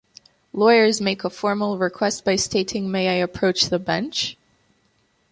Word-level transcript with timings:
Lawyers 0.51 0.99
make 0.99 1.23
a 1.23 1.29
formal 1.29 1.77
request 1.77 2.25
by 2.25 2.35
stating 2.35 2.89
may 2.89 3.07
I 3.07 3.23
approach 3.23 3.65
the 3.65 3.77
bench? 3.77 4.35